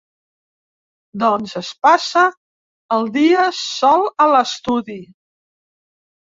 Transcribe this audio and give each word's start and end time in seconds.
Doncs 1.23 1.53
es 1.61 1.69
passa 1.87 2.23
el 2.97 3.05
dia 3.19 3.45
sol 3.59 4.07
a 4.27 4.29
l'estudi. 4.33 4.99